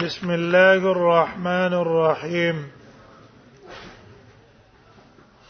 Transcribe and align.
بسم 0.00 0.30
الله 0.30 0.90
الرحمن 0.90 1.72
الرحيم. 1.74 2.56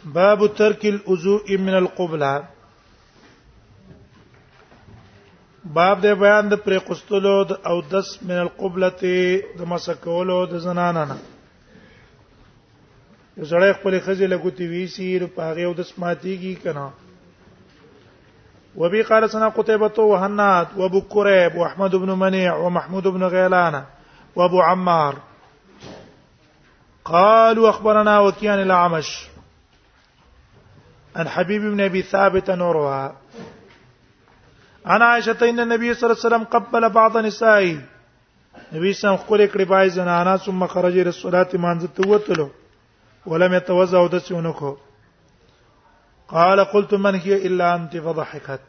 باب 0.05 0.47
ترك 0.57 0.87
الوضوء 0.87 1.59
من 1.59 1.75
القبلة. 1.75 2.45
باب 5.65 6.03
د 6.03 6.07
بیان 6.19 6.49
د 6.49 6.55
پرې 6.65 6.79
قستلو 6.89 7.45
أو 7.67 7.81
دس 7.81 8.19
من 8.23 8.35
القبلة 8.35 9.03
د 9.59 9.63
مسکولو 9.63 10.47
د 10.47 10.59
زنانه 10.59 11.05
نه 11.05 11.17
یو 13.37 13.45
سړی 13.45 13.73
خپل 13.79 14.01
خزي 14.01 14.27
لګوتی 14.27 14.67
ویسی 14.69 15.19
په 15.39 15.43
هغه 15.43 15.65
أو 15.65 15.73
د 15.73 15.83
سماتيږي 15.83 16.55
کنه 16.63 16.91
وبي 18.77 19.03
قال 19.03 19.31
سنا 19.31 19.49
قتيبة 19.49 19.99
وهنات 19.99 20.69
وابو 20.77 21.01
كريب 21.01 21.55
وأحمد 21.55 21.97
بن 21.97 22.11
منيع 22.19 22.55
ومحمود 22.57 23.07
بن 23.07 23.23
غيلان. 23.23 23.85
وابو 24.37 24.61
عمار. 24.61 25.17
قالوا 27.05 27.71
أخبرنا 27.71 28.19
وكيان 28.19 28.63
الأعمش 28.63 29.29
عن 31.17 31.29
حبيب 31.29 31.63
بن 31.63 31.81
أبي 31.81 32.03
ثابت 32.03 32.51
نورها. 32.51 33.17
عن 34.87 35.03
عائشة 35.03 35.51
إن 35.51 35.61
النبي 35.61 35.95
صلى 35.95 36.11
الله 36.11 36.25
عليه 36.25 36.27
وسلم 36.27 36.45
قبل 36.45 36.89
بعض 36.91 37.17
نسائه. 37.17 37.79
نبی 38.73 38.93
سم 38.93 39.17
خپل 39.17 39.47
کړي 39.53 39.65
بای 39.69 39.89
زنانا 39.91 40.37
ثم 40.37 40.67
خرج 40.67 40.99
إلى 40.99 41.09
الصلاة 41.09 41.49
مانځ 41.55 41.87
ته 41.97 42.09
وتلو 42.09 42.51
ولم 43.27 43.55
يتوضا 43.55 43.99
ودسونکو 43.99 44.77
قال 46.29 46.65
قلت 46.65 46.95
من 46.95 47.15
هي 47.15 47.47
إلا 47.47 47.75
أنت 47.75 47.97
فضحكت. 47.97 48.61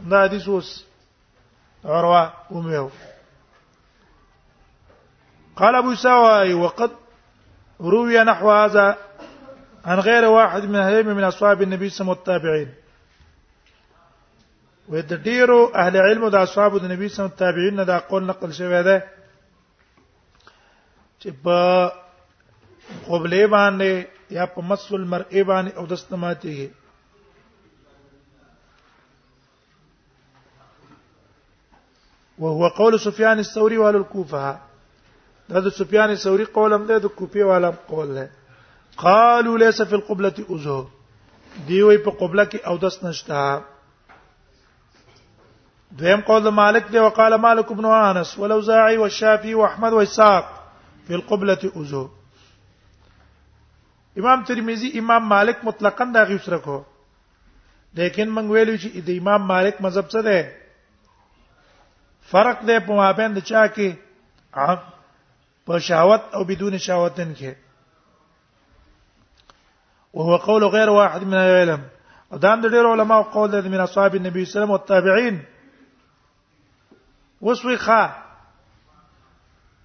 دا 0.00 0.22
حدیث 0.22 0.48
اوس 0.48 0.84
عروة 1.84 2.32
وميو 2.50 2.90
قال 5.56 5.74
أبو 5.74 5.94
سواي 5.94 6.54
وقد 6.54 6.90
روي 7.80 8.24
نحو 8.24 8.50
هذا 8.50 8.98
عن 9.84 9.98
غير 9.98 10.24
واحد 10.24 10.64
من 10.64 10.76
أهل 10.76 11.14
من 11.14 11.24
أصحاب 11.24 11.62
النبي 11.62 11.88
صلى 11.88 12.00
الله 12.00 12.12
عليه 12.12 12.22
وسلم 12.22 12.24
والتابعين. 12.24 12.74
أهل 15.76 15.96
علم 15.96 16.28
د 16.28 16.34
أصحاب 16.34 16.78
د 16.78 16.84
نبی 16.84 17.08
صلی 17.08 17.24
الله 17.24 17.34
علیه 17.34 17.36
وسلم 17.36 17.38
تابعین 17.38 17.86
دا 17.86 17.98
قول 17.98 18.26
نقل 18.26 18.52
شوی 18.52 18.82
ده 18.82 19.02
چې 21.20 21.30
په 21.44 21.90
قبله 23.08 23.46
باندې 23.46 24.06
یا 24.30 24.46
په 24.46 24.60
المرء 24.92 25.42
باندې 25.42 25.76
أو 25.76 25.86
دستماتي 25.86 26.70
وهو 32.38 32.68
قول 32.68 33.00
سفيان 33.00 33.38
الثوري 33.38 33.78
وأهل 33.78 33.96
الكوفة. 33.96 34.75
دا 35.50 35.60
د 35.66 35.74
سفيان 35.78 36.10
الثوري 36.10 36.44
قول 36.58 36.72
هم 36.72 36.86
ده 36.86 36.98
د 37.04 37.06
کوفي 37.20 37.42
والا 37.50 37.70
قول 37.88 38.14
ده 38.14 38.30
قالوا 39.04 39.58
ليس 39.58 39.82
في 39.82 39.94
القبلة 39.94 40.46
أذو 40.50 40.78
دی 41.66 41.82
وی 41.82 41.98
په 42.06 42.10
قبله 42.20 42.44
کې 42.44 42.66
او 42.66 42.76
دس 42.76 42.96
نشتا 43.04 43.42
دویم 46.00 46.20
قول 46.30 46.42
د 46.44 46.56
مالک 46.58 46.90
دی 46.92 46.98
وقال 46.98 47.34
مالك 47.44 47.72
بن 47.72 47.86
انس 47.92 48.38
والاوزاعي 48.38 48.98
والشافعي 48.98 49.54
واحمد 49.54 49.92
واسحاق 49.92 50.50
في 51.06 51.14
القبلة 51.14 51.72
أذو 51.76 52.04
امام 54.18 54.44
ترمذی 54.50 54.98
امام 54.98 55.28
مالک 55.28 55.64
مطلقاً 55.64 56.04
دا 56.14 56.22
غي 56.28 56.38
سره 56.44 56.58
کو. 56.66 56.76
لیکن 57.98 58.30
موږ 58.36 58.50
ویلو 58.50 58.76
چې 58.76 58.88
د 59.08 59.18
امام 59.20 59.46
مالک 59.50 59.80
مذهب 59.86 60.08
څه 60.08 60.20
ده 60.28 60.38
فرق 62.30 62.58
دی 62.68 62.76
په 62.88 62.92
مابین 63.00 63.36
د 63.36 63.44
چا 63.50 63.62
کې 63.66 63.88
په 65.66 65.78
شهوت 65.78 66.34
او 66.34 66.44
بدون 66.44 66.78
شهوتن 66.78 67.34
کې. 67.34 67.54
وهو 70.12 70.36
قول 70.36 70.64
غير 70.64 70.90
واحد 70.90 71.22
من 71.22 71.34
العلم. 71.34 71.82
ودان 72.30 72.60
د 72.60 72.66
ډېر 72.74 72.86
علماء 72.92 73.22
قول 73.22 73.50
د 73.50 73.66
من 73.66 73.80
اصحاب 73.80 74.14
النبي 74.14 74.44
صلى 74.44 74.50
الله 74.50 74.64
عليه 74.64 74.64
وسلم 74.64 74.70
والتابعين 74.70 75.44
وسوي 77.40 77.76
خا 77.76 78.02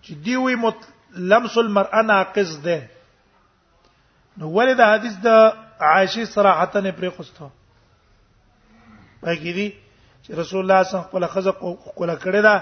چې 0.03 0.13
دی 0.25 0.35
وی 0.35 0.55
مت 0.55 0.87
لمس 1.31 1.57
المرأه 1.57 2.01
ناقص 2.01 2.55
ده 2.65 2.89
نو 4.37 4.49
ولې 4.55 4.73
د 4.77 4.81
حدیث 4.93 5.15
د 5.25 5.27
عائشه 5.89 6.25
صراحتا 6.33 6.79
نه 6.79 6.91
پرې 6.91 7.09
خوسته 7.17 7.49
پکې 9.21 9.51
دي 9.57 9.67
چې 10.23 10.31
رسول 10.41 10.59
الله 10.61 10.83
صلی 10.83 10.89
الله 10.89 10.89
علیه 10.89 10.97
وسلم 10.97 11.09
خپل 11.09 11.27
خزه 11.27 11.51
کوله 11.95 12.15
کړی 12.15 12.41
دا 12.47 12.55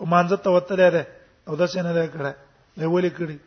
او 0.00 0.06
مانځه 0.06 0.36
ته 0.36 0.50
وتلې 0.50 0.90
ده 0.96 1.06
او 1.48 1.56
دا 1.56 1.66
څنګه 1.66 1.92
ده 1.92 2.06
کړه 2.14 2.32
له 2.76 2.86
ولې 2.86 3.10
کړی 3.18 3.38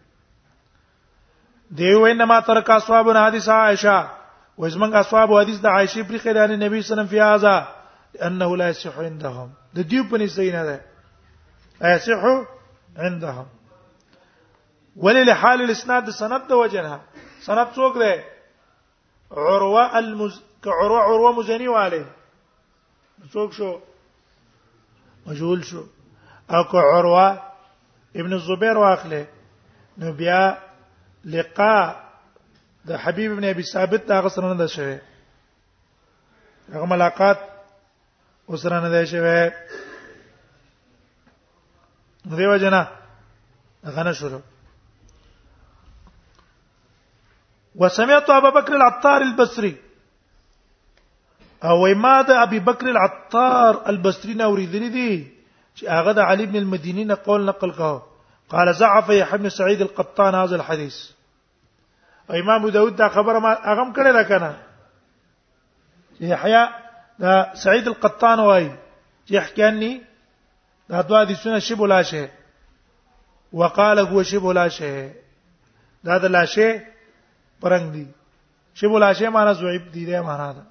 دی 1.78 1.94
وینه 1.95 2.25
ما 2.25 2.40
ترک 2.40 2.69
اصحاب 2.69 3.09
حدیث 3.17 3.50
عائشه 3.50 3.97
وزمن 4.57 4.95
اصحاب 5.01 5.34
حدیث 5.40 5.59
د 5.62 5.66
عائشه 5.66 6.03
پر 6.03 6.17
خلانه 6.17 6.56
نبی 6.56 6.81
صلی 6.81 6.91
الله 6.91 6.94
علیه 6.94 6.94
وسلم 6.94 7.07
فی 7.07 7.19
هذا 7.19 7.67
انه 8.28 8.57
لا 8.57 8.69
يصح 8.69 9.00
عندهم 9.00 9.50
د 9.75 9.79
دې 9.90 10.12
په 10.12 10.17
نسې 10.17 10.53
نه 10.53 10.63
ده 10.63 10.78
يصح 11.95 12.22
عندهم 12.97 13.45
ولل 14.95 15.34
حال 15.34 15.61
الاسناد 15.61 16.09
سند 16.22 16.47
د 16.47 16.51
وجنها 16.51 17.00
سند 17.41 17.67
څوک 17.75 17.97
ده 17.97 18.23
عروه 19.31 19.97
المز 19.97 20.41
كعروه 20.63 21.03
عروه 21.03 21.31
مزنی 21.40 21.67
والے 21.67 22.03
څوک 23.34 23.53
شو 23.53 23.78
مجهول 25.25 25.63
شو 25.63 25.84
أو 26.50 26.63
که 26.63 26.78
عروه 26.78 27.49
ابن 28.16 28.34
الزبير 28.34 28.78
واخله 28.78 29.28
نو 29.97 30.12
بیا 30.12 30.58
لقاء 31.25 32.09
د 32.86 32.96
حبيب 32.96 33.31
ابن 33.31 33.44
ابي 33.44 33.64
ثابت 33.64 34.08
دا 34.08 34.20
غسر 34.22 34.53
نه 34.53 34.58
ده 34.58 34.68
شوی. 34.68 34.97
هغه 36.74 36.86
ملاقات 36.86 37.40
وسره 38.47 38.80
نه 38.80 38.90
ده 38.90 39.06
شوی. 39.06 39.52
دیو 42.25 42.56
جنا 42.58 42.88
غنه 43.86 44.12
شروع. 44.12 44.41
وسمعت 47.76 48.30
ابا 48.30 48.50
بكر 48.50 48.76
العطار 48.76 49.22
البصري 49.22 49.76
او 51.64 51.86
ما 51.96 52.22
د 52.22 52.31
ابي 52.31 52.59
بكر 52.59 52.90
العطار 52.90 53.90
البصري 53.90 54.34
نو 54.34 54.52
وريدني 54.52 54.90
دي 54.90 55.39
چې 55.79 55.88
هغه 55.88 56.12
د 56.12 56.19
علي 56.19 56.45
بن 56.45 56.56
المديني 56.56 57.03
نه 57.06 57.16
قول 57.25 57.45
نقل 57.45 57.72
کاوه 57.72 58.03
قال 58.50 58.73
ضعف 58.73 59.09
يحيى 59.09 59.38
بن 59.38 59.50
سعيد 59.50 59.81
القطان 59.81 60.35
هذا 60.35 60.56
الحديث. 60.56 60.95
إمام 62.29 62.69
داود 62.69 62.95
دا 62.95 63.07
خبره 63.09 63.40
ما 63.40 63.53
أغم 63.72 63.94
کړه 63.94 64.12
ده 64.13 64.23
کنه 64.23 64.57
يحيى 66.22 66.69
دا 67.19 67.53
سعيد 67.53 67.88
القطان 67.88 68.40
وايي 68.40 68.78
يحكي 69.29 69.63
عني 69.63 70.01
دا 70.90 71.01
دوا 71.01 71.23
دي 71.23 71.35
سنة 71.35 71.59
شبه 71.59 71.88
لا 71.88 72.01
شيء. 72.03 72.29
وقال 73.53 74.00
هو 74.00 74.23
شبه 74.23 74.53
لا 74.53 74.67
شيء. 74.67 75.13
دا 76.03 76.17
د 76.17 76.25
لا 76.25 76.46
شيء 76.46 76.81
پرنګ 77.61 77.91
دي 77.94 78.07
شبه 78.73 79.00
لا 79.00 79.13
شيء 79.13 79.29
معنا 79.29 79.53
ضعيف 79.53 79.91
دي 79.91 80.06
ده 80.06 80.22
معنا 80.22 80.51
ده 80.51 80.63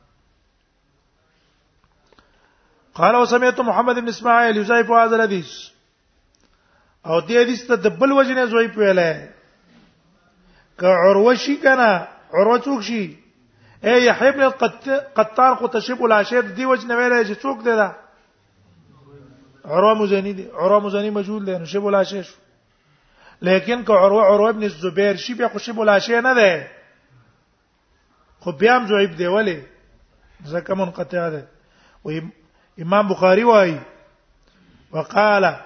قال 2.99 3.17
وسمعت 3.17 3.61
محمد 3.61 3.95
بن 3.95 4.09
اسماعيل 4.09 4.57
يزيف 4.57 4.91
هذا 4.91 5.17
الحديث 5.17 5.51
او 7.07 7.21
دې 7.21 7.37
حدیث 7.43 7.67
ته 7.67 7.75
د 7.75 7.99
بل 7.99 8.13
وجنه 8.13 8.47
زوی 8.47 8.69
پیاله 8.69 9.29
ک 10.79 10.85
عروه 10.85 11.35
شي 11.35 11.57
کنه 11.57 11.91
عروه 12.35 12.59
څوک 12.65 12.83
شي؟ 12.89 13.05
اے 13.83 13.93
یحیی 14.05 14.31
بن 14.31 14.49
قطار 15.15 15.55
خو 15.61 15.69
تشب 15.75 16.03
العشیر 16.05 16.41
دی 16.41 16.65
وجنه 16.65 16.97
ویل 16.97 17.15
چې 17.29 17.43
څوک 17.43 17.65
دی 17.65 17.77
دا؟ 17.83 17.89
عروه 19.65 19.95
مزنی 20.01 20.33
دی 20.33 20.47
عروه 20.51 20.81
مزنی 20.87 21.11
مجهول 21.11 21.47
دی 21.47 21.59
نشب 21.59 21.87
العشیر 21.87 22.25
لیکن 23.51 23.85
ک 23.85 23.91
عروه 23.91 24.25
عروه 24.33 24.49
ابن 24.49 24.63
الزبير 24.63 25.17
شي 25.27 25.35
بیا 25.35 25.49
خو 25.49 25.59
شب 25.59 25.81
العشیر 25.81 26.21
نه 26.21 26.35
دی. 26.41 26.67
خو 28.41 28.53
بیا 28.53 28.77
هم 28.77 28.87
ضعیف 28.87 29.17
دی 29.19 29.27
ولی؟ 29.27 29.57
ځکه 30.47 30.71
منقطع 30.83 31.29
ده 31.31 31.47
و 32.05 32.11
إمام 32.81 33.09
بخاری 33.09 33.45
وایي 33.45 33.81
وقال 34.93 35.57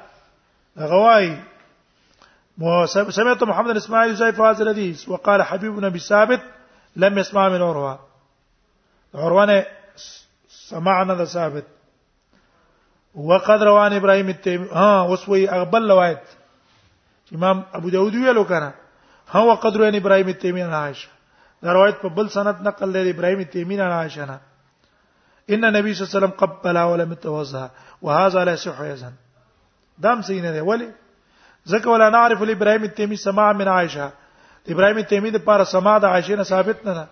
غواي 0.79 1.37
سمعت 3.09 3.43
محمد 3.43 3.77
إسماعيل 3.77 4.15
زي 4.15 4.29
هذا 4.29 4.63
الحديث 4.63 5.09
وقال 5.09 5.43
حبيب 5.43 5.73
بن 5.73 5.85
أبي 5.85 5.99
ثابت 5.99 6.41
لم 6.97 7.19
يسمع 7.19 7.49
من 7.49 7.63
عروة. 7.63 7.99
عروة 9.15 9.67
سمعنا 10.49 11.25
ثابت. 11.25 11.65
وقد 13.15 13.63
روان 13.63 13.93
إبراهيم 13.93 14.29
التيمي 14.29 14.69
ها 14.73 15.03
وسوي 15.03 15.51
أقبل 15.51 15.91
روايت 15.91 16.25
إمام 17.35 17.65
أبو 17.75 17.89
داود 17.89 18.15
ویلو 18.15 18.45
کنه 18.45 18.73
ها 19.31 19.41
وقد 19.41 19.77
روان 19.77 19.95
إبراهيم 19.95 20.29
التيمي 20.29 20.63
عائشة. 20.63 21.09
دا 21.63 21.73
روایت 21.73 21.97
په 22.03 22.09
بل 22.09 22.31
سند 22.31 22.61
نقل 22.63 22.93
لري 22.93 23.11
إبراهيم 23.11 23.41
التيمي 23.41 23.81
عائشة 23.81 24.25
نه 24.25 24.52
إن 25.55 25.65
النبي 25.65 25.95
صلى 25.95 26.03
الله 26.03 26.11
عليه 26.11 26.19
وسلم 26.19 26.35
قبل 26.43 26.79
ولم 26.79 27.13
يتوضا 27.13 27.71
وهذا 28.03 28.45
لا 28.45 28.53
يصح 28.53 28.81
أيضا 28.81 29.13
دام 29.99 30.23
صحیح 30.23 30.43
نه 30.43 30.53
دی 30.53 30.61
ولی 30.61 30.89
ځکه 31.69 31.87
ولا 31.87 32.09
نعرف 32.11 32.43
لإبراهيم 32.43 32.85
التيمي 32.85 33.17
سماع 33.17 33.53
من 33.53 33.69
عائشة. 33.69 34.11
إبراهيم 34.69 34.99
التيمي 34.99 35.31
د 35.31 35.45
پاره 35.45 35.65
سماع 35.65 35.99
د 35.99 36.05
عائشة 36.05 36.37
نه 36.37 36.43
ثابت 36.43 36.87
نه 36.87 36.93
ده 36.93 37.07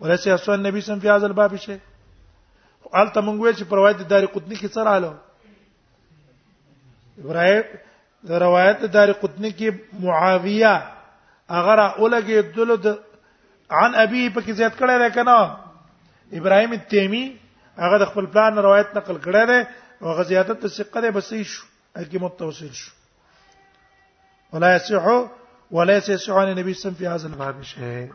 ولسه 0.00 0.34
اسو 0.34 0.54
النبي 0.54 0.80
صلی 0.80 0.94
الله 0.94 1.02
علیه 1.02 1.16
هذا 1.16 1.26
الباب 1.26 1.56
شيء. 1.56 1.80
قال 2.92 3.12
تمنګ 3.12 3.40
ویل 3.40 3.54
چې 3.54 3.64
په 3.64 3.76
روایت 3.76 3.96
دار 4.08 4.26
قطنی 4.26 4.56
کې 4.56 4.68
څه 4.74 4.78
رااله 4.78 5.14
إبراهيم 7.18 7.64
د 8.28 8.30
روایت 8.42 8.84
دار 8.96 9.12
قطنی 9.12 9.50
کې 9.52 9.74
معاویه 10.00 10.74
اگر 11.48 11.78
اولګه 11.88 12.56
دلو 12.56 12.76
د 12.76 12.98
عن 13.70 13.94
ابي 13.94 14.30
په 14.30 14.40
کې 14.40 14.50
زیات 14.50 14.74
کړه 14.78 14.98
ده 14.98 15.08
کنه 15.08 15.65
ابراهيم 16.32 16.72
التيمي 16.72 17.36
هغه 17.78 17.98
د 17.98 18.04
خپل 18.04 18.26
پلان 18.26 18.58
روایت 18.58 18.96
نقل 18.96 19.18
کړه 19.18 19.46
ده 19.46 19.68
او 20.02 20.12
غزيادت 20.12 20.66
ثقه 20.66 21.00
ده 21.00 21.10
بسې 21.20 21.42
شو 21.42 21.66
اکی 21.96 22.18
متوسل 22.18 22.72
شو. 22.72 22.90
ولا 24.52 24.76
يصح 24.76 25.30
ولا 25.70 25.96
يصح 25.96 26.32
عن 26.32 26.48
النبي 26.48 26.74
صلى 26.74 26.92
الله 26.92 26.94
عليه 26.94 26.94
وسلم. 26.94 26.94
في 26.94 27.06
هذا 27.06 27.26
الباب 27.26 27.62
شيء 27.62 28.12